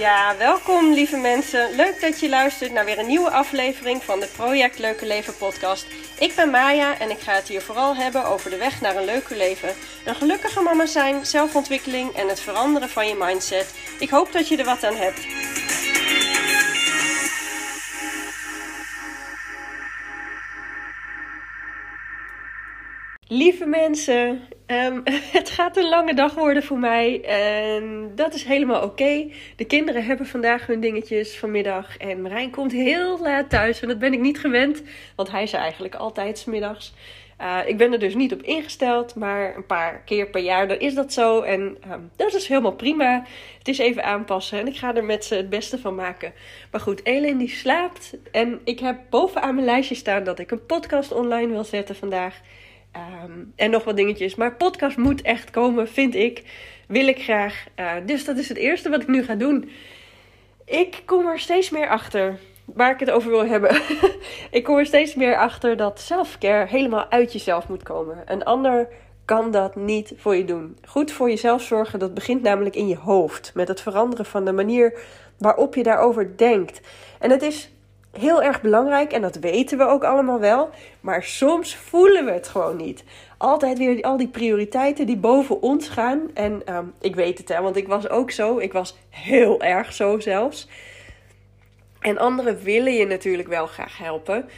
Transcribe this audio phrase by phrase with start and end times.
[0.00, 1.76] Ja, welkom lieve mensen.
[1.76, 5.86] Leuk dat je luistert naar weer een nieuwe aflevering van de Project Leuke Leven podcast.
[6.18, 9.04] Ik ben Maya en ik ga het hier vooral hebben over de weg naar een
[9.04, 9.74] leuker leven.
[10.04, 13.74] Een gelukkige mama zijn, zelfontwikkeling en het veranderen van je mindset.
[13.98, 15.26] Ik hoop dat je er wat aan hebt.
[23.32, 25.00] Lieve mensen, ehm,
[25.38, 29.30] het gaat een lange dag worden voor mij en dat is helemaal oké.
[29.56, 33.98] De kinderen hebben vandaag hun dingetjes vanmiddag en Marijn komt heel laat thuis en dat
[33.98, 34.82] ben ik niet gewend,
[35.16, 36.94] want hij is er eigenlijk altijd smiddags.
[37.40, 40.78] Uh, ik ben er dus niet op ingesteld, maar een paar keer per jaar dan
[40.78, 41.60] is dat zo en
[41.90, 43.24] um, dat is helemaal prima.
[43.58, 46.32] Het is even aanpassen en ik ga er met ze het beste van maken.
[46.70, 50.66] Maar goed, Elin die slaapt en ik heb bovenaan mijn lijstje staan dat ik een
[50.66, 52.40] podcast online wil zetten vandaag.
[52.96, 54.34] Um, en nog wat dingetjes.
[54.34, 56.42] Maar podcast moet echt komen, vind ik.
[56.88, 57.64] Wil ik graag.
[57.76, 59.70] Uh, dus dat is het eerste wat ik nu ga doen.
[60.64, 63.82] Ik kom er steeds meer achter waar ik het over wil hebben.
[64.50, 68.22] ik kom er steeds meer achter dat selfcare helemaal uit jezelf moet komen.
[68.26, 68.88] Een ander
[69.24, 70.78] kan dat niet voor je doen.
[70.84, 73.50] Goed voor jezelf zorgen, dat begint namelijk in je hoofd.
[73.54, 74.98] Met het veranderen van de manier
[75.38, 76.80] waarop je daarover denkt.
[77.18, 77.70] En het is
[78.12, 80.70] heel erg belangrijk en dat weten we ook allemaal wel.
[81.00, 83.04] Maar soms voelen we het gewoon niet.
[83.36, 86.20] Altijd weer al die prioriteiten die boven ons gaan.
[86.34, 88.58] En um, ik weet het, hè, want ik was ook zo.
[88.58, 90.68] Ik was heel erg zo zelfs.
[92.00, 94.48] En anderen willen je natuurlijk wel graag helpen.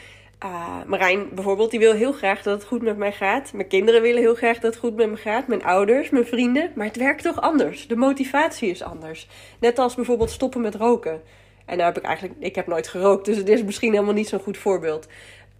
[0.45, 3.53] Uh, Marijn bijvoorbeeld, die wil heel graag dat het goed met mij gaat.
[3.53, 5.47] Mijn kinderen willen heel graag dat het goed met me gaat.
[5.47, 6.73] Mijn ouders, mijn vrienden.
[6.75, 7.86] Maar het werkt toch anders.
[7.86, 9.28] De motivatie is anders.
[9.61, 11.23] Net als bijvoorbeeld stoppen met roken.
[11.66, 14.28] En daar heb ik eigenlijk, ik heb nooit gerookt, dus het is misschien helemaal niet
[14.28, 15.06] zo'n goed voorbeeld.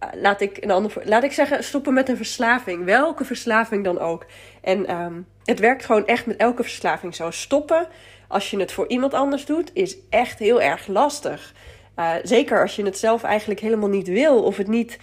[0.03, 2.85] Uh, laat, ik een ander, laat ik zeggen, stoppen met een verslaving.
[2.85, 4.25] Welke verslaving dan ook.
[4.61, 7.31] En um, het werkt gewoon echt met elke verslaving zo.
[7.31, 7.87] Stoppen,
[8.27, 11.53] als je het voor iemand anders doet, is echt heel erg lastig.
[11.99, 14.99] Uh, zeker als je het zelf eigenlijk helemaal niet wil of het niet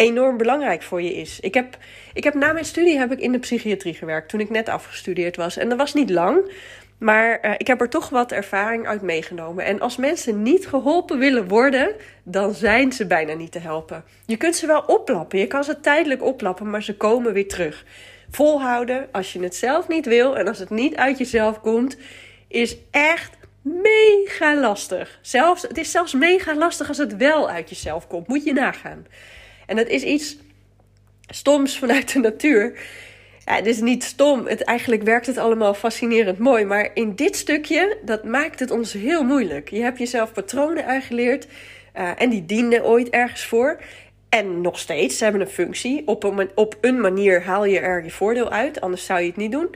[0.00, 1.40] enorm belangrijk voor je is.
[1.40, 1.78] Ik heb,
[2.14, 5.36] ik heb na mijn studie heb ik in de psychiatrie gewerkt toen ik net afgestudeerd
[5.36, 5.56] was.
[5.56, 6.52] En dat was niet lang.
[7.00, 9.64] Maar uh, ik heb er toch wat ervaring uit meegenomen.
[9.64, 14.04] En als mensen niet geholpen willen worden, dan zijn ze bijna niet te helpen.
[14.26, 17.84] Je kunt ze wel oplappen, je kan ze tijdelijk oplappen, maar ze komen weer terug.
[18.30, 21.96] Volhouden als je het zelf niet wil en als het niet uit jezelf komt,
[22.48, 25.18] is echt mega lastig.
[25.22, 28.28] Zelfs, het is zelfs mega lastig als het wel uit jezelf komt.
[28.28, 29.06] Moet je nagaan.
[29.66, 30.36] En dat is iets
[31.26, 32.78] stoms vanuit de natuur.
[33.56, 34.46] Het is niet stom.
[34.46, 36.64] Het, eigenlijk werkt het allemaal fascinerend mooi.
[36.64, 39.70] Maar in dit stukje, dat maakt het ons heel moeilijk.
[39.70, 41.46] Je hebt jezelf patronen aangeleerd.
[41.96, 43.80] Uh, en die dienden ooit ergens voor.
[44.28, 46.02] En nog steeds, ze hebben een functie.
[46.06, 48.80] Op een, op een manier haal je er je voordeel uit.
[48.80, 49.74] Anders zou je het niet doen.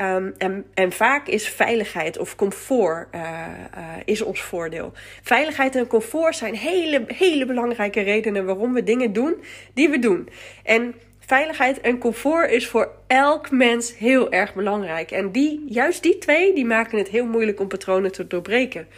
[0.00, 4.92] Um, en, en, vaak is veiligheid of comfort uh, uh, is ons voordeel.
[5.22, 9.34] Veiligheid en comfort zijn hele, hele belangrijke redenen waarom we dingen doen
[9.74, 10.28] die we doen.
[10.62, 10.94] En
[11.26, 15.10] Veiligheid en comfort is voor elk mens heel erg belangrijk.
[15.10, 18.88] En die, juist die twee, die maken het heel moeilijk om patronen te doorbreken.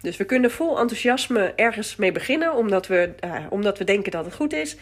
[0.00, 4.24] Dus we kunnen vol enthousiasme ergens mee beginnen, omdat we, uh, omdat we denken dat
[4.24, 4.76] het goed is.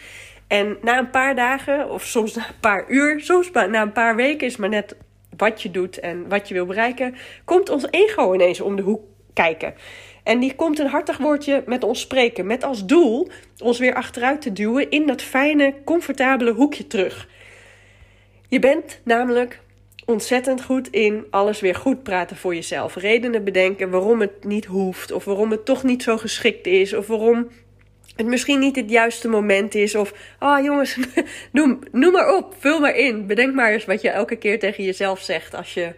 [0.47, 4.15] En na een paar dagen, of soms na een paar uur, soms na een paar
[4.15, 4.95] weken, is maar net
[5.37, 7.15] wat je doet en wat je wil bereiken,
[7.45, 9.01] komt ons ego ineens om de hoek
[9.33, 9.73] kijken.
[10.23, 12.45] En die komt een hartig woordje met ons spreken.
[12.45, 17.27] Met als doel ons weer achteruit te duwen in dat fijne, comfortabele hoekje terug.
[18.47, 19.59] Je bent namelijk
[20.05, 22.95] ontzettend goed in alles weer goed praten voor jezelf.
[22.95, 25.11] Redenen bedenken waarom het niet hoeft.
[25.11, 26.93] Of waarom het toch niet zo geschikt is.
[26.93, 27.49] Of waarom
[28.15, 29.95] het misschien niet het juiste moment is.
[29.95, 30.97] Of, ah oh, jongens,
[31.51, 33.27] noem, noem maar op, vul maar in.
[33.27, 35.93] Bedenk maar eens wat je elke keer tegen jezelf zegt als je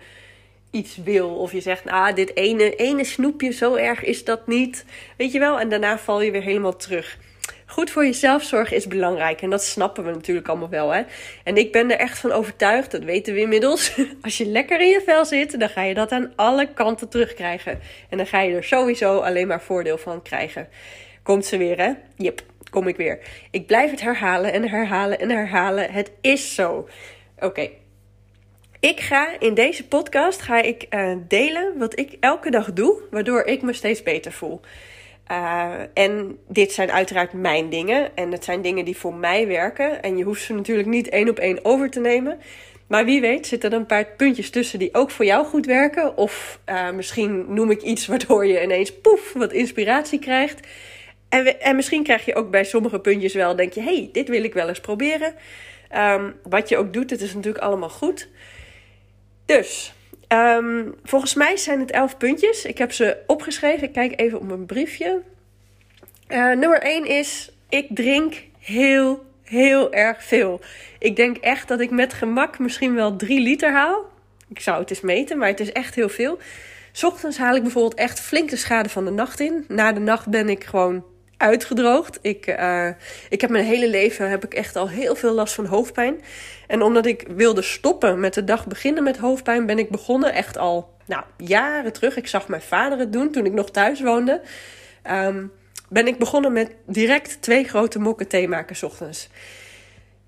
[0.75, 1.29] iets wil.
[1.29, 4.85] Of je zegt, ah, dit ene, ene snoepje, zo erg is dat niet.
[5.17, 5.59] Weet je wel?
[5.59, 7.17] En daarna val je weer helemaal terug.
[7.65, 9.41] Goed voor jezelf zorgen is belangrijk.
[9.41, 10.89] En dat snappen we natuurlijk allemaal wel.
[10.93, 11.03] Hè?
[11.43, 13.99] En ik ben er echt van overtuigd, dat weten we inmiddels.
[14.21, 17.79] Als je lekker in je vel zit, dan ga je dat aan alle kanten terugkrijgen.
[18.09, 20.67] En dan ga je er sowieso alleen maar voordeel van krijgen.
[21.23, 21.91] Komt ze weer, hè?
[22.15, 23.19] Jep, kom ik weer.
[23.51, 25.91] Ik blijf het herhalen en herhalen en herhalen.
[25.91, 26.87] Het is zo.
[27.39, 27.69] Oké,
[28.85, 33.43] ik ga in deze podcast ga ik, uh, delen wat ik elke dag doe, waardoor
[33.43, 34.61] ik me steeds beter voel.
[35.31, 38.15] Uh, en dit zijn uiteraard mijn dingen.
[38.15, 40.01] En het zijn dingen die voor mij werken.
[40.01, 42.39] En je hoeft ze natuurlijk niet één op één over te nemen.
[42.87, 46.17] Maar wie weet zitten er een paar puntjes tussen die ook voor jou goed werken.
[46.17, 50.67] Of uh, misschien noem ik iets waardoor je ineens poef wat inspiratie krijgt.
[51.29, 54.43] En, en misschien krijg je ook bij sommige puntjes wel, denk je, hey, dit wil
[54.43, 55.33] ik wel eens proberen.
[55.95, 58.29] Um, wat je ook doet, het is natuurlijk allemaal goed.
[59.45, 59.95] Dus,
[60.27, 62.65] Ehm, volgens mij zijn het elf puntjes.
[62.65, 63.87] Ik heb ze opgeschreven.
[63.87, 65.21] Ik kijk even op mijn briefje.
[66.27, 70.61] Uh, nummer 1 is: ik drink heel, heel erg veel.
[70.99, 74.05] Ik denk echt dat ik met gemak misschien wel 3 liter haal.
[74.47, 76.39] Ik zou het eens meten, maar het is echt heel veel.
[77.03, 79.65] Ochtends haal ik bijvoorbeeld echt flink de schade van de nacht in.
[79.67, 81.05] Na de nacht ben ik gewoon
[81.37, 82.19] uitgedroogd.
[82.21, 82.89] Ik, uh,
[83.29, 86.21] ik heb mijn hele leven heb ik echt al heel veel last van hoofdpijn.
[86.67, 90.57] En omdat ik wilde stoppen met de dag beginnen met hoofdpijn, ben ik begonnen echt
[90.57, 92.17] al nou, jaren terug.
[92.17, 94.41] Ik zag mijn vader het doen toen ik nog thuis woonde.
[95.11, 95.51] Um,
[95.89, 99.29] ben ik begonnen met direct twee grote mokken thee maken ochtends.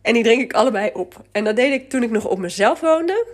[0.02, 1.22] En die drink ik allebei op.
[1.32, 3.28] En dat deed ik toen ik nog op mezelf woonde.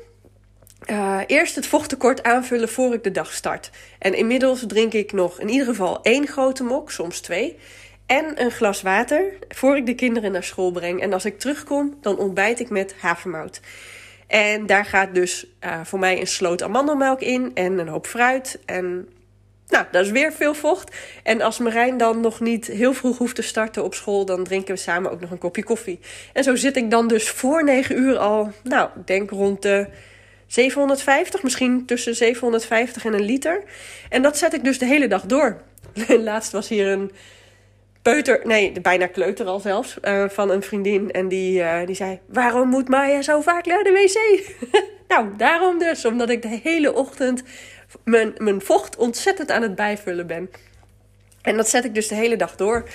[0.90, 3.70] Uh, eerst het vochttekort aanvullen voor ik de dag start.
[4.00, 7.58] En inmiddels drink ik nog in ieder geval één grote mok, soms twee.
[8.06, 11.02] En een glas water voor ik de kinderen naar school breng.
[11.02, 13.60] En als ik terugkom, dan ontbijt ik met havermout.
[14.28, 18.60] En daar gaat dus uh, voor mij een sloot amandelmelk in en een hoop fruit.
[18.66, 19.08] En
[19.68, 20.96] nou, dat is weer veel vocht.
[21.24, 24.74] En als Marijn dan nog niet heel vroeg hoeft te starten op school, dan drinken
[24.74, 26.00] we samen ook nog een kopje koffie.
[26.34, 29.88] En zo zit ik dan dus voor 9 uur al, nou, denk rond de
[30.54, 33.64] 750, misschien tussen 750 en een liter.
[34.10, 35.62] En dat zet ik dus de hele dag door.
[36.08, 37.12] Laatst was hier een
[38.02, 41.12] peuter, nee, bijna kleuter al zelfs, uh, van een vriendin.
[41.12, 44.44] En die, uh, die zei: Waarom moet Maya zo vaak naar de wc?
[45.14, 47.44] nou, daarom dus, omdat ik de hele ochtend
[48.04, 50.50] mijn, mijn vocht ontzettend aan het bijvullen ben.
[51.42, 52.90] En dat zet ik dus de hele dag door.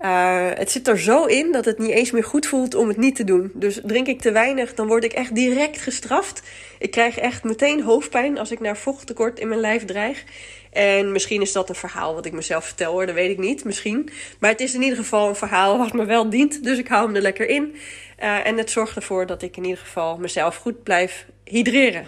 [0.00, 2.96] Uh, het zit er zo in dat het niet eens meer goed voelt om het
[2.96, 3.50] niet te doen.
[3.54, 6.42] Dus drink ik te weinig, dan word ik echt direct gestraft.
[6.78, 10.24] Ik krijg echt meteen hoofdpijn als ik naar vochttekort in mijn lijf dreig.
[10.72, 13.64] En misschien is dat een verhaal wat ik mezelf vertel hoor, dat weet ik niet.
[13.64, 14.10] Misschien.
[14.38, 16.64] Maar het is in ieder geval een verhaal wat me wel dient.
[16.64, 17.74] Dus ik hou hem er lekker in.
[18.22, 22.06] Uh, en het zorgt ervoor dat ik in ieder geval mezelf goed blijf hydreren.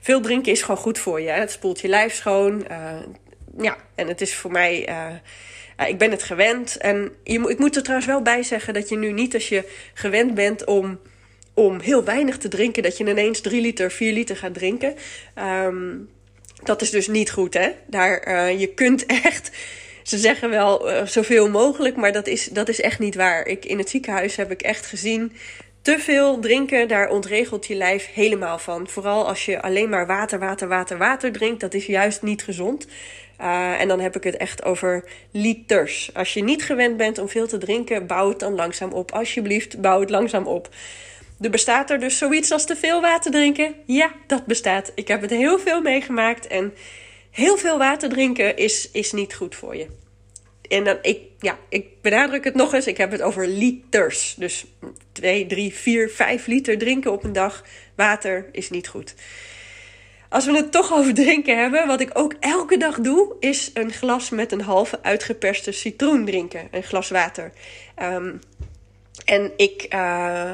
[0.00, 1.28] Veel drinken is gewoon goed voor je.
[1.28, 1.40] Hè?
[1.40, 2.66] Het spoelt je lijf schoon.
[2.70, 2.90] Uh,
[3.58, 4.88] ja, en het is voor mij.
[5.80, 6.76] Uh, ik ben het gewend.
[6.76, 9.64] En je, ik moet er trouwens wel bij zeggen dat je nu niet als je
[9.94, 11.00] gewend bent om,
[11.54, 14.94] om heel weinig te drinken, dat je ineens 3 liter, 4 liter gaat drinken.
[15.64, 16.08] Um,
[16.62, 17.70] dat is dus niet goed, hè?
[17.86, 19.50] Daar, uh, je kunt echt.
[20.02, 23.46] Ze zeggen wel uh, zoveel mogelijk, maar dat is, dat is echt niet waar.
[23.46, 25.32] Ik, in het ziekenhuis heb ik echt gezien
[25.82, 28.88] te veel drinken, daar ontregelt je lijf helemaal van.
[28.88, 31.60] Vooral als je alleen maar water, water, water, water drinkt.
[31.60, 32.86] Dat is juist niet gezond.
[33.40, 36.10] Uh, en dan heb ik het echt over liters.
[36.14, 39.12] Als je niet gewend bent om veel te drinken, bouw het dan langzaam op.
[39.12, 40.68] Alsjeblieft, bouw het langzaam op.
[41.40, 43.74] Er bestaat er dus zoiets als te veel water drinken.
[43.86, 44.92] Ja, dat bestaat.
[44.94, 46.46] Ik heb het heel veel meegemaakt.
[46.46, 46.74] En
[47.30, 49.86] heel veel water drinken is, is niet goed voor je.
[50.68, 52.86] En dan, ik, ja, ik benadruk het nog eens.
[52.86, 54.34] Ik heb het over liters.
[54.38, 54.64] Dus
[55.12, 57.64] 2, 3, 4, 5 liter drinken op een dag.
[57.94, 59.14] Water is niet goed.
[60.28, 63.92] Als we het toch over drinken hebben, wat ik ook elke dag doe, is een
[63.92, 66.68] glas met een halve uitgeperste citroen drinken.
[66.70, 67.52] Een glas water.
[68.02, 68.40] Um,
[69.24, 70.52] en ik uh,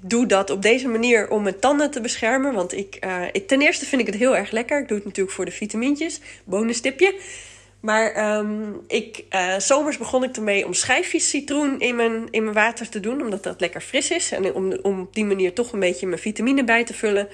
[0.00, 2.54] doe dat op deze manier om mijn tanden te beschermen.
[2.54, 4.80] Want ik, uh, ik, ten eerste vind ik het heel erg lekker.
[4.80, 6.20] Ik doe het natuurlijk voor de vitamintjes.
[6.44, 7.14] Bonustipje.
[7.80, 12.54] Maar um, ik, uh, zomers begon ik ermee om schijfjes citroen in mijn, in mijn
[12.54, 13.22] water te doen.
[13.22, 14.32] Omdat dat lekker fris is.
[14.32, 17.28] En om, om op die manier toch een beetje mijn vitamine bij te vullen.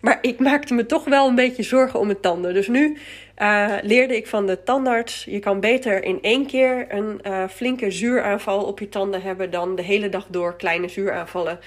[0.00, 2.54] Maar ik maakte me toch wel een beetje zorgen om mijn tanden.
[2.54, 2.98] Dus nu
[3.38, 7.90] uh, leerde ik van de tandarts: je kan beter in één keer een uh, flinke
[7.90, 11.58] zuuraanval op je tanden hebben dan de hele dag door kleine zuuraanvallen.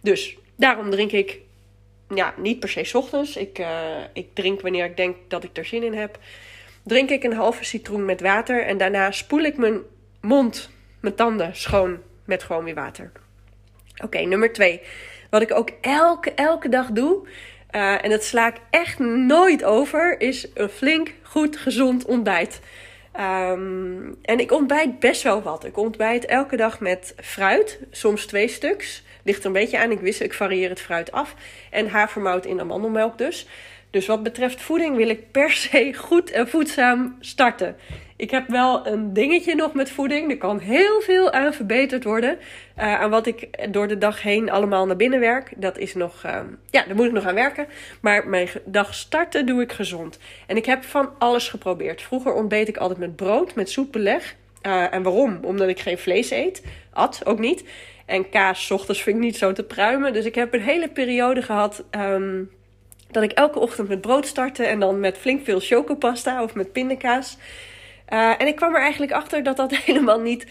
[0.00, 1.40] Dus daarom drink ik
[2.14, 3.36] ja, niet per se ochtends.
[3.36, 3.68] Ik, uh,
[4.12, 6.18] ik drink wanneer ik denk dat ik er zin in heb.
[6.82, 9.80] Drink ik een halve citroen met water en daarna spoel ik mijn
[10.20, 13.12] mond, mijn tanden schoon met gewoon weer water.
[14.04, 14.80] Oké, nummer twee.
[15.30, 17.28] Wat ik ook elke, elke dag doe,
[17.70, 22.60] uh, en dat sla ik echt nooit over, is een flink, goed, gezond ontbijt.
[23.20, 25.64] Um, en ik ontbijt best wel wat.
[25.64, 29.02] Ik ontbijt elke dag met fruit, soms twee stuks.
[29.22, 29.90] Ligt er een beetje aan.
[29.90, 31.34] Ik wist, ik varieer het fruit af.
[31.70, 33.46] En havermout in amandelmelk dus.
[33.90, 37.76] Dus wat betreft voeding wil ik per se goed en voedzaam starten.
[38.16, 40.30] Ik heb wel een dingetje nog met voeding.
[40.30, 42.38] Er kan heel veel aan verbeterd worden.
[42.78, 45.52] Uh, aan wat ik door de dag heen allemaal naar binnen werk.
[45.56, 47.66] Dat is nog, uh, ja, daar moet ik nog aan werken.
[48.00, 50.18] Maar mijn dag starten doe ik gezond.
[50.46, 52.02] En ik heb van alles geprobeerd.
[52.02, 54.34] Vroeger ontbeet ik altijd met brood, met zoetbeleg.
[54.62, 55.38] Uh, en waarom?
[55.42, 56.62] Omdat ik geen vlees eet.
[56.92, 57.64] At ook niet.
[58.06, 60.12] En kaas, ochtends vind ik niet zo te pruimen.
[60.12, 61.84] Dus ik heb een hele periode gehad.
[61.90, 62.50] Um,
[63.10, 64.64] dat ik elke ochtend met brood startte.
[64.64, 67.36] En dan met flink veel chocopasta of met pindakaas.
[68.12, 70.46] Uh, en ik kwam er eigenlijk achter dat dat helemaal niet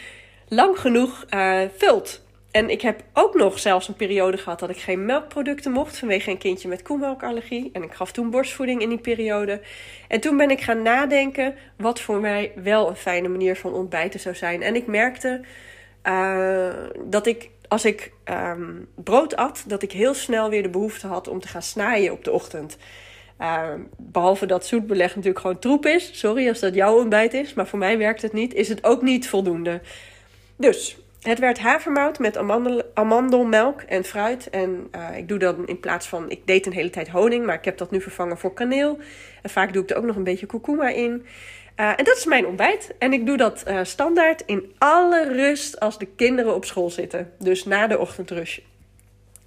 [0.48, 2.24] lang genoeg uh, vult.
[2.52, 6.30] en ik heb ook nog zelfs een periode gehad dat ik geen melkproducten mocht vanwege
[6.30, 7.70] een kindje met koemelkallergie.
[7.74, 9.62] En ik gaf toen borstvoeding in die periode.
[10.08, 14.20] En toen ben ik gaan nadenken wat voor mij wel een fijne manier van ontbijten
[14.20, 14.62] zou zijn.
[14.62, 15.42] En ik merkte
[16.04, 16.74] uh,
[17.06, 21.28] dat ik als ik um, brood at, dat ik heel snel weer de behoefte had
[21.28, 22.78] om te gaan snijden op de ochtend.
[23.42, 26.20] Uh, behalve dat zoetbeleg natuurlijk gewoon troep is.
[26.20, 28.54] Sorry als dat jouw ontbijt is, maar voor mij werkt het niet.
[28.54, 29.82] Is het ook niet voldoende.
[30.56, 34.50] Dus het werd havermout met amandel, amandelmelk en fruit.
[34.50, 37.56] En uh, ik doe dan in plaats van, ik deed een hele tijd honing, maar
[37.56, 38.98] ik heb dat nu vervangen voor kaneel.
[39.42, 41.25] En vaak doe ik er ook nog een beetje kurkuma in.
[41.80, 42.94] Uh, en dat is mijn ontbijt.
[43.00, 47.32] En ik doe dat uh, standaard in alle rust als de kinderen op school zitten.
[47.39, 48.60] Dus na de ochtendrush.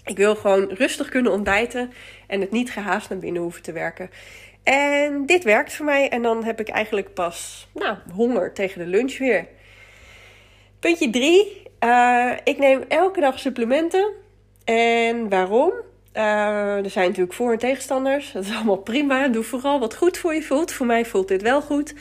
[0.09, 1.93] Ik wil gewoon rustig kunnen ontbijten
[2.27, 4.11] en het niet gehaast naar binnen hoeven te werken.
[4.63, 6.09] En dit werkt voor mij.
[6.09, 9.47] En dan heb ik eigenlijk pas nou, honger tegen de lunch weer.
[10.81, 11.63] Puntje 3.
[11.85, 14.13] Uh, ik neem elke dag supplementen.
[14.65, 15.73] En waarom?
[16.15, 18.33] Uh, er zijn natuurlijk voor- en tegenstanders.
[18.33, 19.29] Dat is allemaal prima.
[19.29, 20.73] Doe vooral wat goed voor je voelt.
[20.73, 21.95] Voor mij voelt dit wel goed.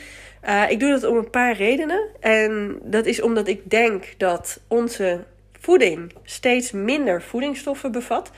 [0.48, 2.08] Uh, ik doe dat om een paar redenen.
[2.20, 5.24] En dat is omdat ik denk dat onze
[5.58, 8.30] voeding steeds minder voedingsstoffen bevat.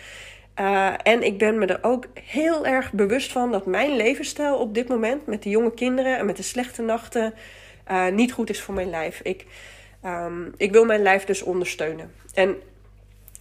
[0.60, 4.74] Uh, en ik ben me er ook heel erg bewust van dat mijn levensstijl op
[4.74, 7.34] dit moment met de jonge kinderen en met de slechte nachten
[8.12, 9.20] niet goed is voor mijn lijf.
[9.22, 9.46] Ik,
[10.04, 12.12] um, ik wil mijn lijf dus ondersteunen.
[12.34, 12.56] En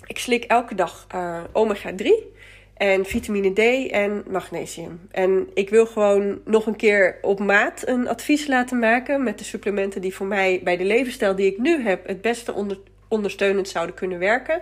[0.06, 2.34] ik slik elke dag uh, omega 3
[2.74, 5.00] en vitamine D en magnesium.
[5.12, 9.44] En ik wil gewoon nog een keer op maat een advies laten maken met de
[9.44, 12.78] supplementen die voor mij bij de levensstijl die ik nu heb het beste onder,
[13.10, 14.62] ondersteunend zouden kunnen werken.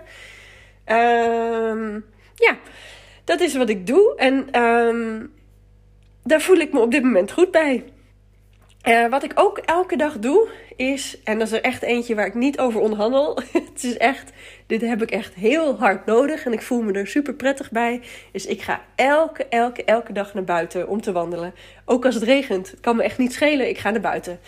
[0.86, 2.58] Um, ja,
[3.24, 5.32] dat is wat ik doe en um,
[6.22, 7.84] daar voel ik me op dit moment goed bij.
[8.88, 12.26] Uh, wat ik ook elke dag doe is, en dat is er echt eentje waar
[12.26, 13.38] ik niet over onderhandel.
[13.72, 14.32] het is echt,
[14.66, 18.00] dit heb ik echt heel hard nodig en ik voel me er super prettig bij.
[18.32, 21.54] Is ik ga elke, elke, elke dag naar buiten om te wandelen.
[21.84, 23.68] Ook als het regent, kan me echt niet schelen.
[23.68, 24.40] Ik ga naar buiten.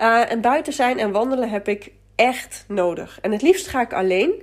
[0.00, 3.18] Uh, en buiten zijn en wandelen heb ik echt nodig.
[3.22, 4.42] En het liefst ga ik alleen.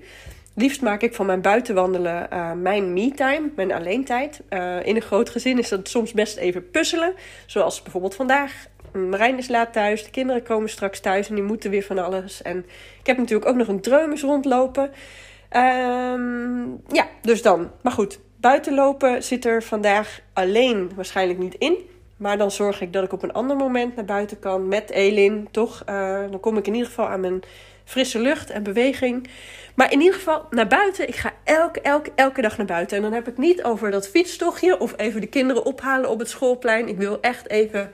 [0.56, 4.42] Liefst maak ik van mijn buitenwandelen uh, mijn me-time, mijn alleentijd.
[4.50, 7.14] Uh, in een groot gezin is dat soms best even puzzelen.
[7.46, 8.68] Zoals bijvoorbeeld vandaag.
[8.92, 12.42] Marijn is laat thuis, de kinderen komen straks thuis en die moeten weer van alles.
[12.42, 12.58] En
[13.00, 14.84] ik heb natuurlijk ook nog een dreumes rondlopen.
[14.84, 17.72] Um, ja, dus dan.
[17.82, 21.78] Maar goed, buiten lopen zit er vandaag alleen waarschijnlijk niet in.
[22.24, 25.48] Maar dan zorg ik dat ik op een ander moment naar buiten kan met Elin.
[25.52, 25.84] Toch?
[25.90, 27.42] Uh, dan kom ik in ieder geval aan mijn
[27.84, 29.28] frisse lucht en beweging.
[29.76, 31.08] Maar in ieder geval naar buiten.
[31.08, 32.98] Ik ga elke, elke, elke dag naar buiten.
[32.98, 36.30] En dan heb ik niet over dat fietstochtje of even de kinderen ophalen op het
[36.30, 36.88] schoolplein.
[36.88, 37.92] Ik wil echt even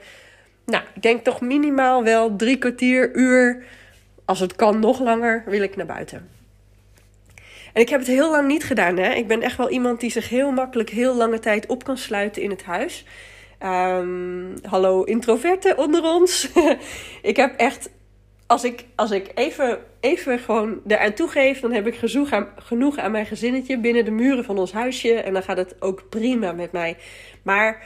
[0.64, 3.64] nou, ik denk toch minimaal wel drie kwartier, uur.
[4.24, 6.28] Als het kan, nog langer, wil ik naar buiten.
[7.72, 8.96] En ik heb het heel lang niet gedaan.
[8.96, 9.12] Hè?
[9.12, 12.42] Ik ben echt wel iemand die zich heel makkelijk heel lange tijd op kan sluiten
[12.42, 13.04] in het huis.
[13.64, 16.50] Um, hallo introverte onder ons.
[17.22, 17.90] ik heb echt,
[18.46, 22.98] als ik, als ik even, even gewoon eraan toegeef, dan heb ik genoeg aan, genoeg
[22.98, 25.14] aan mijn gezinnetje binnen de muren van ons huisje.
[25.14, 26.96] En dan gaat het ook prima met mij.
[27.42, 27.82] Maar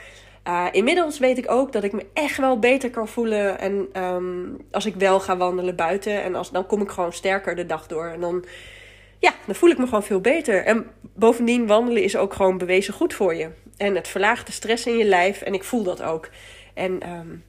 [0.47, 3.59] uh, inmiddels weet ik ook dat ik me echt wel beter kan voelen.
[3.59, 6.23] En um, als ik wel ga wandelen buiten.
[6.23, 8.05] En als, dan kom ik gewoon sterker de dag door.
[8.05, 8.45] En dan,
[9.19, 10.65] ja, dan voel ik me gewoon veel beter.
[10.65, 13.49] En bovendien, wandelen is ook gewoon bewezen goed voor je.
[13.77, 15.41] En het verlaagt de stress in je lijf.
[15.41, 16.29] En ik voel dat ook.
[16.73, 17.43] En um,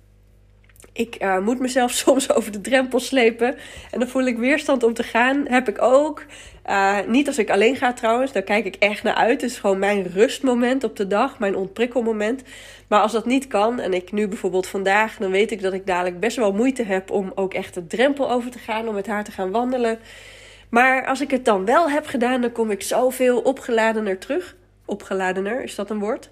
[0.96, 3.56] ik uh, moet mezelf soms over de drempel slepen.
[3.90, 5.46] En dan voel ik weerstand om te gaan.
[5.48, 6.24] Heb ik ook.
[6.66, 8.32] Uh, niet als ik alleen ga trouwens.
[8.32, 9.40] Daar kijk ik echt naar uit.
[9.40, 11.38] Het is gewoon mijn rustmoment op de dag.
[11.38, 12.42] Mijn ontprikkelmoment.
[12.88, 13.80] Maar als dat niet kan.
[13.80, 15.16] En ik nu bijvoorbeeld vandaag.
[15.16, 17.10] Dan weet ik dat ik dadelijk best wel moeite heb.
[17.10, 18.88] Om ook echt de drempel over te gaan.
[18.88, 19.98] Om met haar te gaan wandelen.
[20.68, 22.40] Maar als ik het dan wel heb gedaan.
[22.40, 24.56] Dan kom ik zoveel opgeladener terug.
[24.86, 26.30] Opgeladener, is dat een woord?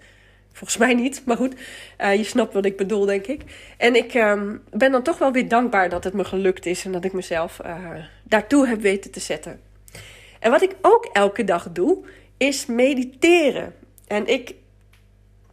[0.52, 1.54] Volgens mij niet, maar goed.
[2.00, 3.42] Uh, je snapt wat ik bedoel, denk ik.
[3.76, 6.92] En ik um, ben dan toch wel weer dankbaar dat het me gelukt is en
[6.92, 7.78] dat ik mezelf uh,
[8.22, 9.60] daartoe heb weten te zetten.
[10.40, 12.04] En wat ik ook elke dag doe,
[12.36, 13.74] is mediteren.
[14.06, 14.54] En ik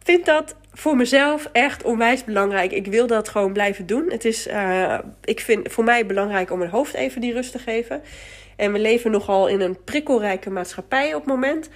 [0.02, 2.72] vind dat voor mezelf echt onwijs belangrijk.
[2.72, 4.10] Ik wil dat gewoon blijven doen.
[4.10, 7.58] Het is, uh, ik vind voor mij belangrijk om mijn hoofd even die rust te
[7.58, 8.02] geven.
[8.56, 11.68] En we leven nogal in een prikkelrijke maatschappij op het moment.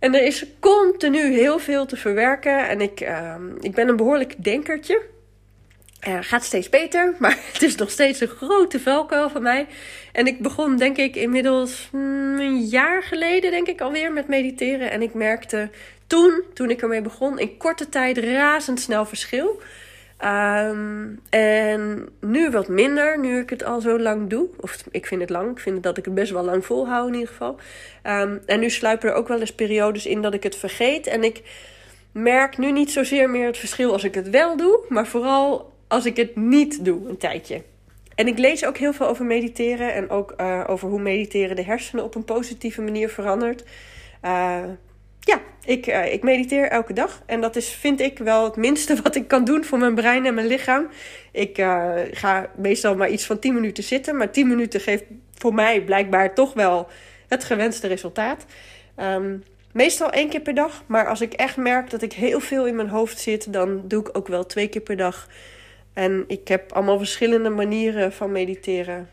[0.00, 2.68] En er is continu heel veel te verwerken.
[2.68, 5.02] En ik, uh, ik ben een behoorlijk denkertje.
[6.08, 9.66] Uh, gaat steeds beter, maar het is nog steeds een grote valkuil van mij.
[10.12, 14.90] En ik begon, denk ik, inmiddels mm, een jaar geleden, denk ik alweer, met mediteren.
[14.90, 15.70] En ik merkte
[16.06, 19.60] toen, toen ik ermee begon, in korte tijd razendsnel verschil.
[20.20, 24.48] Ehm, en nu wat minder, nu ik het al zo lang doe.
[24.60, 27.14] Of ik vind het lang, ik vind dat ik het best wel lang volhoud in
[27.14, 27.56] ieder geval.
[28.02, 31.06] Ehm, en nu sluipen er ook wel eens periodes in dat ik het vergeet.
[31.06, 31.42] En ik
[32.12, 36.06] merk nu niet zozeer meer het verschil als ik het wel doe, maar vooral als
[36.06, 37.62] ik het niet doe een tijdje.
[38.14, 41.64] En ik lees ook heel veel over mediteren en ook uh, over hoe mediteren de
[41.64, 43.64] hersenen op een positieve manier verandert.
[44.24, 44.64] Uh,
[45.20, 47.22] ja, ik, uh, ik mediteer elke dag.
[47.26, 50.26] En dat is, vind ik, wel het minste wat ik kan doen voor mijn brein
[50.26, 50.88] en mijn lichaam.
[51.32, 51.56] Ik
[52.10, 54.16] ga meestal maar iets van 10 minuten zitten.
[54.16, 56.88] Maar 10 minuten geeft voor mij blijkbaar toch wel
[57.28, 58.44] het gewenste resultaat.
[58.96, 60.82] Um, meestal één keer per dag.
[60.86, 64.00] Maar als ik echt merk dat ik heel veel in mijn hoofd zit, dan doe
[64.00, 65.28] ik ook wel twee keer per dag
[65.92, 69.08] en ik heb allemaal verschillende manieren van mediteren.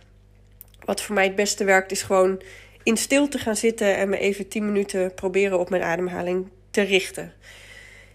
[0.86, 2.42] Wat voor mij het beste werkt, is gewoon
[2.88, 7.34] in stilte gaan zitten en me even 10 minuten proberen op mijn ademhaling te richten.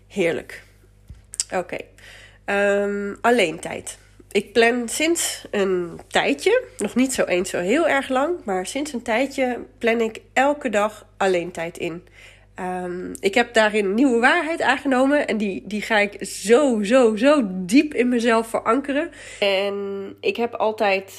[0.09, 0.63] Heerlijk.
[1.55, 1.79] Oké.
[2.45, 2.83] Okay.
[2.83, 3.99] Um, alleen tijd.
[4.31, 8.93] Ik plan sinds een tijdje, nog niet zo eens zo heel erg lang, maar sinds
[8.93, 12.07] een tijdje plan ik elke dag alleen tijd in.
[12.61, 15.27] Um, ik heb daarin nieuwe waarheid aangenomen.
[15.27, 19.11] En die, die ga ik zo, zo, zo diep in mezelf verankeren.
[19.39, 21.13] En ik heb altijd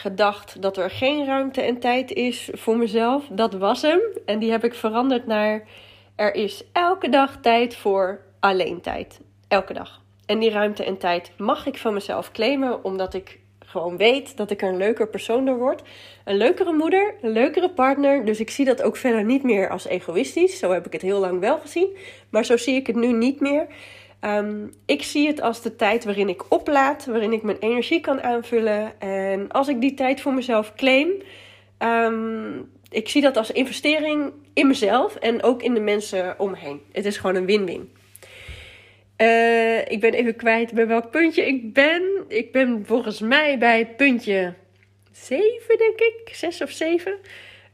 [0.00, 3.24] gedacht dat er geen ruimte en tijd is voor mezelf.
[3.30, 4.00] Dat was hem.
[4.26, 5.68] En die heb ik veranderd naar:
[6.16, 9.20] er is elke dag tijd voor alleen tijd.
[9.48, 10.00] Elke dag.
[10.26, 14.50] En die ruimte en tijd mag ik van mezelf claimen, omdat ik gewoon weet dat
[14.50, 15.82] ik er een leuker persoon door word.
[16.24, 18.24] Een leukere moeder, een leukere partner.
[18.24, 20.58] Dus ik zie dat ook verder niet meer als egoïstisch.
[20.58, 21.96] Zo heb ik het heel lang wel gezien.
[22.30, 23.66] Maar zo zie ik het nu niet meer.
[24.20, 28.22] Um, ik zie het als de tijd waarin ik oplaad, waarin ik mijn energie kan
[28.22, 29.00] aanvullen.
[29.00, 31.08] En als ik die tijd voor mezelf claim,
[31.78, 36.56] um, ik zie dat als investering in mezelf en ook in de mensen om me
[36.56, 36.80] heen.
[36.92, 37.92] Het is gewoon een win-win.
[39.16, 42.02] Uh, ik ben even kwijt bij welk puntje ik ben.
[42.28, 44.54] Ik ben volgens mij bij puntje
[45.12, 46.34] 7, denk ik.
[46.34, 47.18] 6 of 7.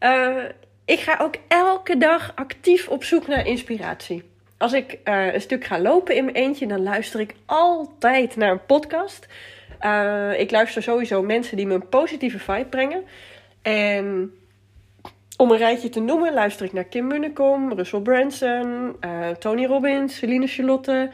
[0.00, 0.44] Uh,
[0.84, 4.22] ik ga ook elke dag actief op zoek naar inspiratie.
[4.58, 8.50] Als ik uh, een stuk ga lopen in mijn eentje, dan luister ik altijd naar
[8.50, 9.26] een podcast.
[10.36, 13.04] ik luister sowieso mensen die me een positieve vibe brengen.
[13.62, 14.34] En
[15.36, 20.16] om een rijtje te noemen, luister ik naar Kim Munnekom, Russell Branson, uh, Tony Robbins,
[20.16, 21.10] Celine Charlotte.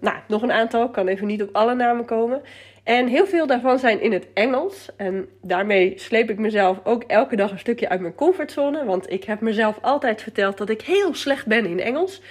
[0.00, 2.42] Nou, nog een aantal, kan even niet op alle namen komen.
[2.88, 4.88] En heel veel daarvan zijn in het Engels.
[4.96, 8.84] En daarmee sleep ik mezelf ook elke dag een stukje uit mijn comfortzone.
[8.84, 12.22] Want ik heb mezelf altijd verteld dat ik heel slecht ben in Engels.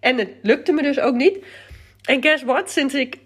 [0.00, 1.38] En het lukte me dus ook niet.
[2.02, 2.70] En guess what?
[2.70, 3.18] Sinds ik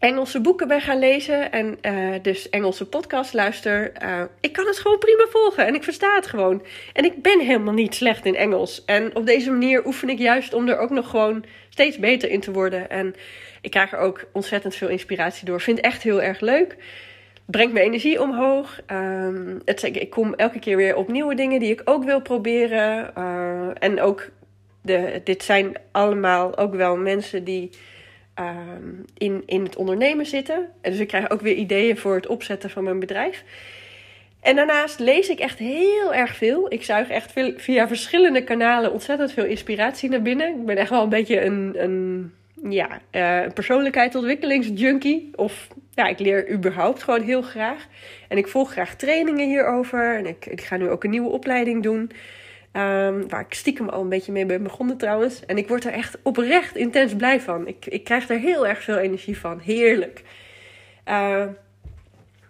[0.00, 3.92] Engelse boeken ben gaan lezen en uh, dus Engelse podcast luister.
[4.02, 6.62] Uh, ik kan het gewoon prima volgen en ik versta het gewoon.
[6.92, 8.84] En ik ben helemaal niet slecht in Engels.
[8.84, 12.40] En op deze manier oefen ik juist om er ook nog gewoon steeds beter in
[12.40, 12.90] te worden.
[12.90, 13.14] En
[13.60, 15.60] ik krijg er ook ontzettend veel inspiratie door.
[15.60, 16.76] Vind het echt heel erg leuk.
[17.46, 18.80] Brengt mijn energie omhoog.
[18.92, 23.12] Um, het, ik kom elke keer weer op nieuwe dingen die ik ook wil proberen.
[23.18, 24.28] Uh, en ook,
[24.82, 27.70] de, dit zijn allemaal ook wel mensen die
[28.40, 30.68] Ehm, in, in het ondernemen zitten.
[30.80, 33.44] En dus ik krijg ook weer ideeën voor het opzetten van mijn bedrijf.
[34.40, 36.72] En daarnaast lees ik echt heel erg veel.
[36.72, 40.48] Ik zuig echt veel, via verschillende kanalen ontzettend veel inspiratie naar binnen.
[40.48, 42.32] Ik ben echt wel een beetje een, een,
[42.70, 45.30] ja, een persoonlijkheidsontwikkelingsjunkie.
[45.34, 47.86] Of ja, ik leer überhaupt gewoon heel graag.
[48.28, 50.16] En ik volg graag trainingen hierover.
[50.16, 52.10] En ik, ik ga nu ook een nieuwe opleiding doen.
[52.72, 55.46] Um, waar ik stiekem al een beetje mee ben begonnen trouwens.
[55.46, 57.66] En ik word er echt oprecht intens blij van.
[57.66, 59.58] Ik, ik krijg er heel erg veel energie van.
[59.58, 60.22] Heerlijk.
[61.08, 61.46] Uh,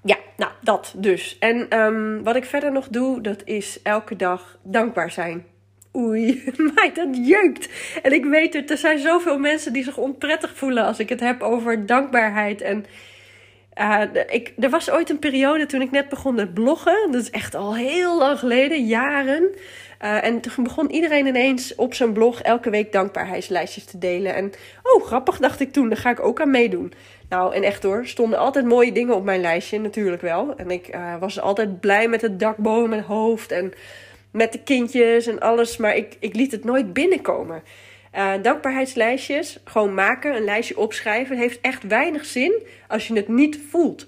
[0.02, 1.36] ja, nou dat dus.
[1.38, 5.46] En um, wat ik verder nog doe, dat is elke dag dankbaar zijn.
[5.96, 7.68] Oei, maar dat jeukt.
[8.02, 11.20] En ik weet het, er zijn zoveel mensen die zich onprettig voelen als ik het
[11.20, 12.60] heb over dankbaarheid.
[12.60, 12.84] En
[13.80, 17.12] uh, ik, er was ooit een periode toen ik net begon met bloggen.
[17.12, 19.50] Dat is echt al heel lang geleden, jaren.
[20.02, 24.34] Uh, en toen begon iedereen ineens op zijn blog elke week dankbaarheidslijstjes te delen.
[24.34, 26.92] En oh, grappig dacht ik toen, daar ga ik ook aan meedoen.
[27.28, 30.56] Nou, en echt hoor, stonden altijd mooie dingen op mijn lijstje, natuurlijk wel.
[30.56, 33.72] En ik uh, was altijd blij met het dak boven mijn hoofd en
[34.30, 35.76] met de kindjes en alles.
[35.76, 37.62] Maar ik, ik liet het nooit binnenkomen.
[38.16, 43.58] Uh, dankbaarheidslijstjes, gewoon maken, een lijstje opschrijven, heeft echt weinig zin als je het niet
[43.68, 44.06] voelt.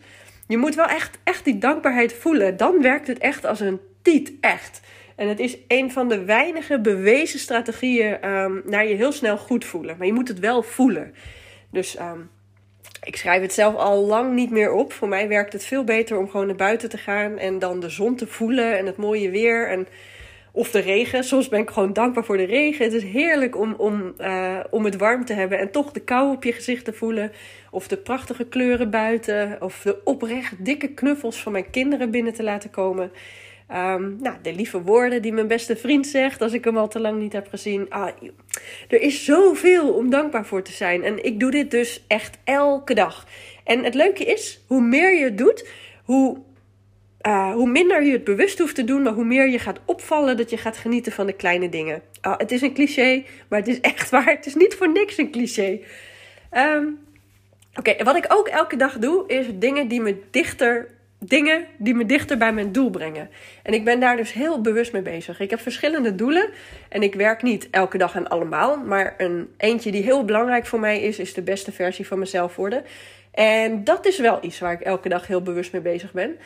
[0.49, 2.57] Je moet wel echt, echt die dankbaarheid voelen.
[2.57, 4.81] Dan werkt het echt als een tiet, echt.
[5.17, 9.65] En het is een van de weinige bewezen strategieën um, naar je heel snel goed
[9.65, 9.97] voelen.
[9.99, 11.15] Maar je moet het wel voelen.
[11.71, 12.31] Dus um,
[13.03, 14.93] ik schrijf het zelf al lang niet meer op.
[14.93, 17.89] Voor mij werkt het veel beter om gewoon naar buiten te gaan en dan de
[17.89, 19.69] zon te voelen en het mooie weer.
[19.69, 19.87] En
[20.55, 21.25] Of de regen.
[21.25, 22.85] Soms ben ik gewoon dankbaar voor de regen.
[22.85, 26.35] Het is heerlijk om, om, uh, om het warm te hebben en toch de kou
[26.35, 27.33] op je gezicht te voelen.
[27.71, 29.57] Of de prachtige kleuren buiten.
[29.61, 33.13] Of de oprecht dikke knuffels van mijn kinderen binnen te laten komen.
[33.75, 37.01] Um, nou, de lieve woorden die mijn beste vriend zegt als ik hem al te
[37.01, 37.87] lang niet heb gezien.
[37.91, 38.09] Ah,
[38.89, 41.05] er is zoveel om dankbaar voor te zijn.
[41.05, 43.27] En ik doe dit dus echt elke dag.
[43.65, 45.69] En het leuke is, hoe meer je het doet,
[46.05, 46.39] hoe,
[47.27, 50.37] uh, hoe minder je het bewust hoeft te doen, maar hoe meer je gaat opvallen
[50.37, 52.03] dat je gaat genieten van de kleine dingen.
[52.27, 54.27] Uh, het is een cliché, maar het is echt waar.
[54.27, 55.81] Het is niet voor niks een cliché.
[56.53, 56.99] Um,
[57.79, 60.89] Oké, okay, wat ik ook elke dag doe, is dingen die me dichter
[61.25, 63.31] dingen die me dichter bij mijn doel brengen.
[63.63, 65.41] En ik ben daar dus heel bewust mee bezig.
[65.41, 66.49] Ik heb verschillende doelen
[66.89, 68.77] en ik werk niet elke dag aan allemaal.
[68.77, 72.57] Maar een eentje die heel belangrijk voor mij is, is de beste versie van mezelf
[72.57, 72.85] worden.
[73.31, 76.37] En dat is wel iets waar ik elke dag heel bewust mee bezig ben.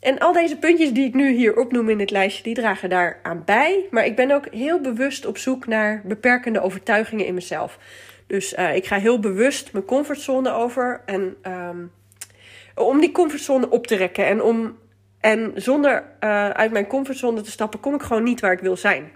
[0.00, 3.18] En al deze puntjes die ik nu hier opnoem in dit lijstje, die dragen daar
[3.22, 3.86] aan bij.
[3.90, 7.78] Maar ik ben ook heel bewust op zoek naar beperkende overtuigingen in mezelf.
[8.26, 11.00] Dus uh, ik ga heel bewust mijn comfortzone over.
[11.06, 11.90] En um,
[12.78, 14.26] om die comfortzone op te rekken.
[14.26, 14.78] En, om,
[15.20, 18.76] en zonder uh, uit mijn comfortzone te stappen, kom ik gewoon niet waar ik wil
[18.76, 19.10] zijn.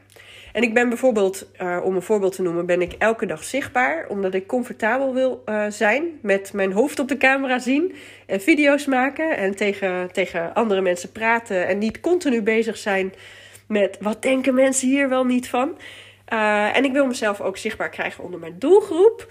[0.52, 4.06] En ik ben bijvoorbeeld, uh, om een voorbeeld te noemen, ben ik elke dag zichtbaar.
[4.08, 6.18] Omdat ik comfortabel wil uh, zijn.
[6.22, 7.94] Met mijn hoofd op de camera zien.
[8.26, 9.36] En video's maken.
[9.36, 11.66] En tegen, tegen andere mensen praten.
[11.66, 13.12] En niet continu bezig zijn
[13.68, 15.78] met wat denken mensen hier wel niet van.
[16.74, 19.26] En ik wil mezelf ook zichtbaar krijgen onder mijn doelgroep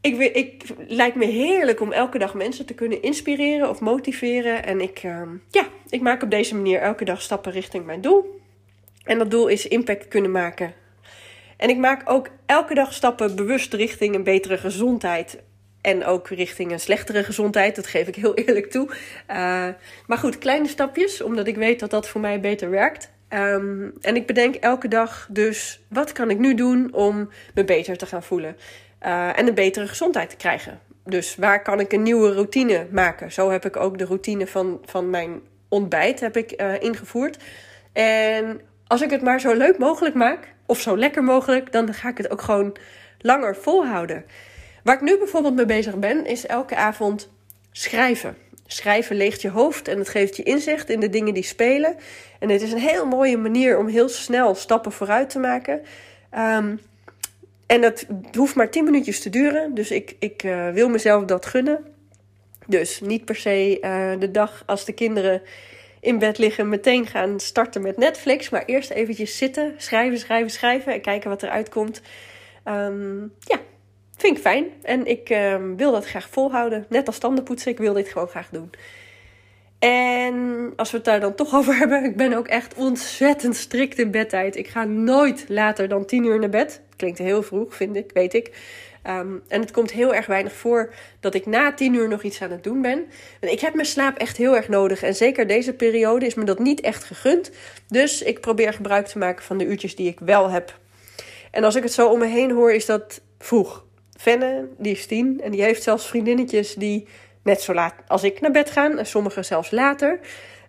[0.00, 4.64] ik, ik lijkt me heerlijk om elke dag mensen te kunnen inspireren of motiveren.
[4.64, 8.40] En ik, uh, ja, ik maak op deze manier elke dag stappen richting mijn doel.
[9.04, 10.74] En dat doel is impact kunnen maken.
[11.56, 15.38] En ik maak ook elke dag stappen bewust richting een betere gezondheid.
[15.80, 18.88] En ook richting een slechtere gezondheid, dat geef ik heel eerlijk toe.
[19.30, 19.68] Uh,
[20.06, 23.10] maar goed, kleine stapjes, omdat ik weet dat dat voor mij beter werkt.
[23.28, 27.96] Um, en ik bedenk elke dag dus, wat kan ik nu doen om me beter
[27.96, 28.56] te gaan voelen?
[29.06, 30.80] Uh, en een betere gezondheid te krijgen.
[31.04, 33.32] Dus waar kan ik een nieuwe routine maken?
[33.32, 37.38] Zo heb ik ook de routine van, van mijn ontbijt heb ik, uh, ingevoerd.
[37.92, 42.08] En als ik het maar zo leuk mogelijk maak, of zo lekker mogelijk, dan ga
[42.08, 42.76] ik het ook gewoon
[43.18, 44.24] langer volhouden.
[44.82, 47.30] Waar ik nu bijvoorbeeld mee bezig ben, is elke avond
[47.72, 48.36] schrijven.
[48.66, 51.96] Schrijven leegt je hoofd en het geeft je inzicht in de dingen die spelen.
[52.38, 55.80] En het is een heel mooie manier om heel snel stappen vooruit te maken.
[56.38, 56.80] Um,
[57.70, 58.06] en dat
[58.36, 59.74] hoeft maar 10 minuutjes te duren.
[59.74, 61.84] Dus ik, ik uh, wil mezelf dat gunnen.
[62.66, 65.42] Dus niet per se uh, de dag als de kinderen
[66.00, 68.48] in bed liggen meteen gaan starten met Netflix.
[68.48, 72.02] Maar eerst eventjes zitten, schrijven, schrijven, schrijven en kijken wat eruit komt.
[72.64, 73.58] Um, ja,
[74.16, 74.66] vind ik fijn.
[74.82, 76.86] En ik um, wil dat graag volhouden.
[76.88, 78.70] Net als tandenpoetsen, ik wil dit gewoon graag doen.
[79.80, 83.98] En als we het daar dan toch over hebben, ik ben ook echt ontzettend strikt
[83.98, 84.56] in bedtijd.
[84.56, 86.80] Ik ga nooit later dan 10 uur naar bed.
[86.96, 88.50] Klinkt heel vroeg, vind ik, weet ik.
[89.06, 92.42] Um, en het komt heel erg weinig voor dat ik na 10 uur nog iets
[92.42, 93.06] aan het doen ben.
[93.40, 95.02] En ik heb mijn slaap echt heel erg nodig.
[95.02, 97.50] En zeker deze periode is me dat niet echt gegund.
[97.88, 100.78] Dus ik probeer gebruik te maken van de uurtjes die ik wel heb.
[101.50, 103.84] En als ik het zo om me heen hoor, is dat vroeg.
[104.16, 107.06] Fenne, die is tien en die heeft zelfs vriendinnetjes die
[107.50, 108.98] net zo laat als ik naar bed gaan.
[108.98, 110.20] En sommigen zelfs later.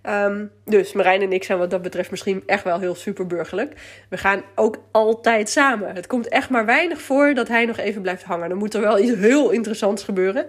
[0.04, 3.74] Um, dus Marijn en ik zijn wat dat betreft misschien echt wel heel superburgerlijk.
[4.10, 5.96] We gaan ook altijd samen.
[5.96, 8.50] Het komt echt maar weinig voor dat hij nog even blijft hangen.
[8.50, 10.46] Dan moet er wel iets heel interessants gebeuren.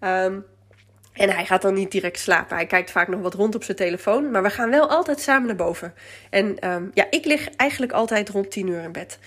[0.00, 0.44] Um,
[1.12, 2.56] en hij gaat dan niet direct slapen.
[2.56, 4.30] Hij kijkt vaak nog wat rond op zijn telefoon.
[4.30, 5.94] Maar we gaan wel altijd samen naar boven.
[6.30, 9.18] En um, ja, ik lig eigenlijk altijd rond 10 uur in bed.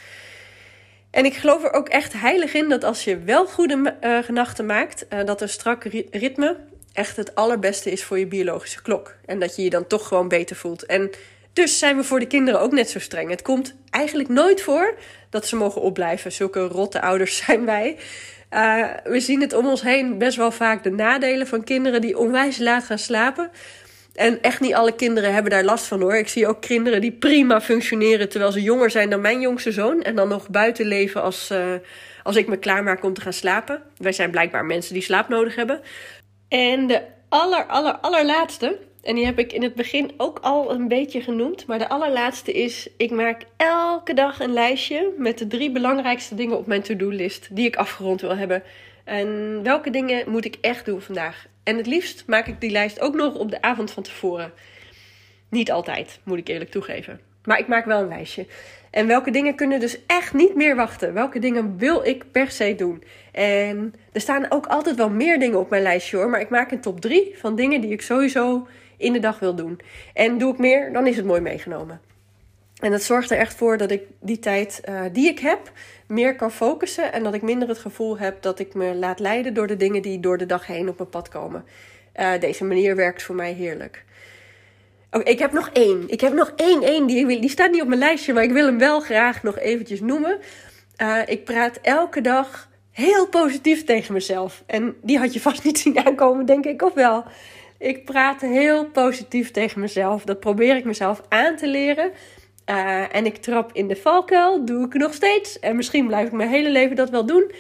[1.15, 4.65] En ik geloof er ook echt heilig in dat als je wel goede uh, nachten
[4.65, 6.58] maakt, uh, dat een strak ritme
[6.93, 9.15] echt het allerbeste is voor je biologische klok.
[9.25, 10.86] En dat je je dan toch gewoon beter voelt.
[10.86, 11.10] En
[11.54, 13.30] dus zijn we voor de kinderen ook net zo streng.
[13.30, 14.97] Het komt eigenlijk nooit voor
[15.30, 16.32] dat ze mogen opblijven.
[16.32, 17.97] Zulke rotte ouders zijn wij.
[18.51, 22.17] Uh, we zien het om ons heen best wel vaak de nadelen van kinderen die
[22.17, 23.51] onwijs laat gaan slapen.
[24.15, 26.15] En echt niet alle kinderen hebben daar last van hoor.
[26.15, 30.01] Ik zie ook kinderen die prima functioneren terwijl ze jonger zijn dan mijn jongste zoon.
[30.01, 31.73] En dan nog buiten leven als, uh,
[32.23, 33.82] als ik me klaarmaak om te gaan slapen.
[33.97, 35.82] Wij zijn blijkbaar mensen die slaap nodig hebben.
[36.47, 40.88] En de aller, aller, allerlaatste, en die heb ik in het begin ook al een
[40.88, 41.65] beetje genoemd.
[41.65, 46.58] Maar de allerlaatste is: ik maak elke dag een lijstje met de drie belangrijkste dingen
[46.58, 48.63] op mijn to-do-list die ik afgerond wil hebben.
[49.04, 51.45] En welke dingen moet ik echt doen vandaag?
[51.65, 54.51] En het liefst maak ik die lijst ook nog op de avond van tevoren.
[55.49, 57.19] Niet altijd, moet ik eerlijk toegeven.
[57.43, 58.45] Maar ik maak wel een lijstje.
[58.91, 61.13] En welke dingen kunnen dus echt niet meer wachten?
[61.13, 63.04] Welke dingen wil ik per se doen?
[63.32, 66.30] En er staan ook altijd wel meer dingen op mijn lijstje hoor.
[66.30, 69.56] Maar ik maak een top 3 van dingen die ik sowieso in de dag wil
[69.56, 69.80] doen.
[70.13, 72.01] En doe ik meer, dan is het mooi meegenomen.
[72.75, 75.71] En dat zorgt er echt voor dat ik die tijd uh, die ik heb
[76.07, 77.13] meer kan focussen.
[77.13, 80.01] En dat ik minder het gevoel heb dat ik me laat leiden door de dingen
[80.01, 81.65] die door de dag heen op mijn pad komen.
[82.15, 84.03] Uh, deze manier werkt voor mij heerlijk.
[85.11, 86.03] Oh, ik heb nog één.
[86.07, 88.65] Ik heb nog één, één die, die staat niet op mijn lijstje, maar ik wil
[88.65, 90.39] hem wel graag nog eventjes noemen.
[91.01, 94.63] Uh, ik praat elke dag heel positief tegen mezelf.
[94.65, 97.23] En die had je vast niet zien aankomen, denk ik, of wel?
[97.77, 100.23] Ik praat heel positief tegen mezelf.
[100.23, 102.11] Dat probeer ik mezelf aan te leren.
[102.69, 105.60] Uh, en ik trap in de valkuil, doe ik nog steeds.
[105.60, 107.51] En misschien blijf ik mijn hele leven dat wel doen.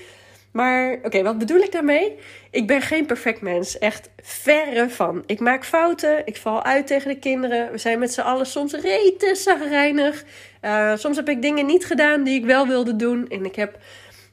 [0.55, 2.15] Maar oké, wat bedoel ik daarmee?
[2.51, 3.77] Ik ben geen perfect mens.
[3.77, 5.23] Echt verre van.
[5.25, 6.25] Ik maak fouten.
[6.25, 7.71] Ik val uit tegen de kinderen.
[7.71, 10.23] We zijn met z'n allen soms rete zagrijnig.
[10.61, 13.27] Uh, soms heb ik dingen niet gedaan die ik wel wilde doen.
[13.29, 13.77] En ik heb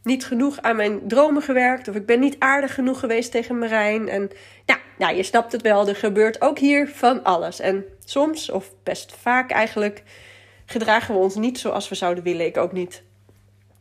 [0.03, 1.89] niet genoeg aan mijn dromen gewerkt.
[1.89, 4.09] Of ik ben niet aardig genoeg geweest tegen Marijn.
[4.09, 4.31] En
[4.65, 5.89] ja, nou, je snapt het wel.
[5.89, 7.61] Er gebeurt ook hier van alles.
[7.61, 10.03] En soms, of best vaak eigenlijk,
[10.73, 12.47] gedragen we ons niet zoals we zouden willen.
[12.47, 13.03] Ik ook niet.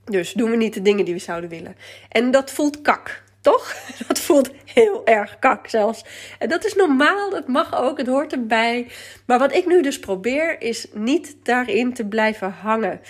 [0.06, 1.76] Dus doen we niet de dingen die we zouden willen.
[2.10, 3.76] En dat voelt kak, toch?
[4.08, 6.06] Dat voelt heel erg kak zelfs.
[6.40, 8.88] En dat is normaal, dat mag ook, het hoort erbij.
[9.26, 13.02] Maar wat ik nu dus probeer, is niet daarin te blijven hangen.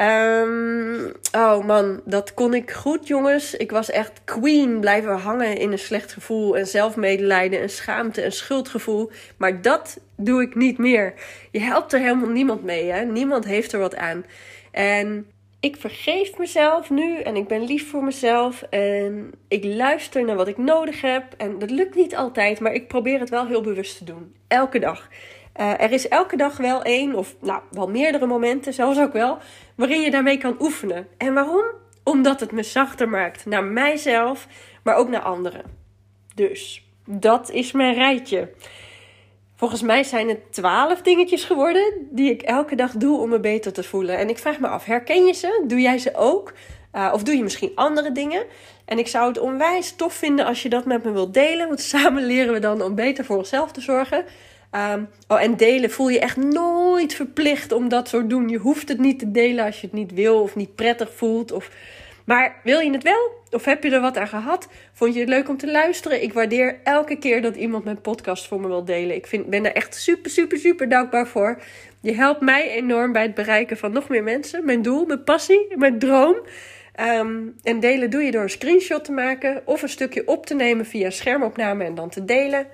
[0.00, 3.54] Um, oh man, dat kon ik goed, jongens.
[3.56, 8.32] Ik was echt queen blijven hangen in een slecht gevoel en zelfmedelijden en schaamte en
[8.32, 9.10] schuldgevoel.
[9.36, 11.14] Maar dat doe ik niet meer.
[11.50, 13.04] Je helpt er helemaal niemand mee, hè?
[13.04, 14.24] Niemand heeft er wat aan.
[14.70, 15.26] En
[15.60, 20.48] ik vergeef mezelf nu en ik ben lief voor mezelf en ik luister naar wat
[20.48, 21.24] ik nodig heb.
[21.36, 24.34] En dat lukt niet altijd, maar ik probeer het wel heel bewust te doen.
[24.48, 25.08] Elke dag.
[25.60, 29.38] Uh, er is elke dag wel één, of nou, wel meerdere momenten, zelfs ook wel,
[29.74, 31.08] waarin je daarmee kan oefenen.
[31.16, 31.64] En waarom?
[32.04, 34.46] Omdat het me zachter maakt naar mijzelf,
[34.82, 35.62] maar ook naar anderen.
[36.34, 38.50] Dus dat is mijn rijtje.
[39.56, 43.72] Volgens mij zijn het twaalf dingetjes geworden die ik elke dag doe om me beter
[43.72, 44.18] te voelen.
[44.18, 45.64] En ik vraag me af, herken je ze?
[45.66, 46.52] Doe jij ze ook?
[46.94, 48.44] Uh, of doe je misschien andere dingen?
[48.84, 51.68] En ik zou het onwijs tof vinden als je dat met me wilt delen.
[51.68, 54.24] Want samen leren we dan om beter voor onszelf te zorgen.
[54.74, 58.48] Um, oh, en delen voel je echt nooit verplicht om dat te doen.
[58.48, 61.52] Je hoeft het niet te delen als je het niet wil of niet prettig voelt.
[61.52, 61.70] Of...
[62.24, 63.30] Maar wil je het wel?
[63.50, 64.68] Of heb je er wat aan gehad?
[64.92, 66.22] Vond je het leuk om te luisteren?
[66.22, 69.16] Ik waardeer elke keer dat iemand mijn podcast voor me wil delen.
[69.16, 71.62] Ik vind, ben daar echt super, super, super dankbaar voor.
[72.00, 74.64] Je helpt mij enorm bij het bereiken van nog meer mensen.
[74.64, 76.36] Mijn doel, mijn passie, mijn droom.
[77.00, 80.54] Um, en delen doe je door een screenshot te maken of een stukje op te
[80.54, 82.66] nemen via schermopname en dan te delen.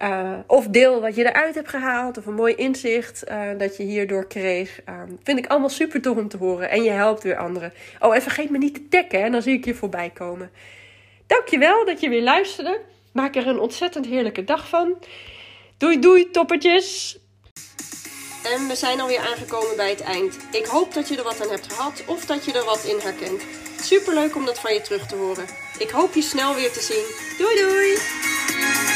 [0.00, 2.18] Uh, of deel wat je eruit hebt gehaald.
[2.18, 4.80] Of een mooi inzicht uh, dat je hierdoor kreeg.
[4.88, 6.70] Uh, vind ik allemaal super tof om te horen.
[6.70, 7.72] En je helpt weer anderen.
[8.00, 9.22] Oh, en vergeet me niet te taggen.
[9.22, 10.50] En dan zie ik je voorbij komen.
[11.26, 12.80] Dankjewel dat je weer luisterde.
[13.12, 14.94] Maak er een ontzettend heerlijke dag van.
[15.76, 17.18] Doei doei toppertjes.
[18.44, 20.36] En we zijn alweer aangekomen bij het eind.
[20.52, 22.02] Ik hoop dat je er wat aan hebt gehad.
[22.06, 23.42] Of dat je er wat in herkent.
[23.80, 25.44] Super leuk om dat van je terug te horen.
[25.78, 27.04] Ik hoop je snel weer te zien.
[27.38, 28.91] Doei doei!